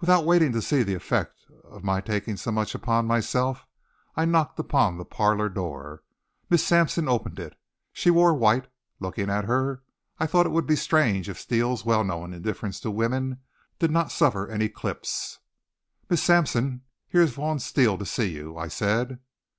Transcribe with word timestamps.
Without 0.00 0.24
waiting 0.24 0.50
to 0.52 0.62
see 0.62 0.82
the 0.82 0.94
effect 0.94 1.44
of 1.64 1.84
my 1.84 2.00
taking 2.00 2.38
so 2.38 2.50
much 2.50 2.74
upon 2.74 3.04
myself, 3.06 3.66
I 4.16 4.24
knocked 4.24 4.58
upon 4.58 4.96
the 4.96 5.04
parlor 5.04 5.50
door. 5.50 6.02
Miss 6.48 6.64
Sampson 6.64 7.06
opened 7.06 7.38
it. 7.38 7.54
She 7.92 8.08
wore 8.10 8.32
white. 8.32 8.66
Looking 8.98 9.28
at 9.28 9.44
her, 9.44 9.82
I 10.18 10.24
thought 10.26 10.46
it 10.46 10.52
would 10.52 10.64
be 10.66 10.74
strange 10.74 11.28
if 11.28 11.38
Steele's 11.38 11.84
well 11.84 12.02
known 12.02 12.32
indifference 12.32 12.80
to 12.80 12.90
women 12.90 13.40
did 13.78 13.90
not 13.90 14.10
suffer 14.10 14.46
an 14.46 14.62
eclipse. 14.62 15.38
"Miss 16.08 16.22
Sampson, 16.22 16.80
here 17.06 17.20
is 17.20 17.32
Vaughn 17.32 17.58
Steele 17.58 17.98
to 17.98 18.06
see 18.06 18.30
you," 18.32 18.56
I 18.56 18.68
said. 18.68 19.20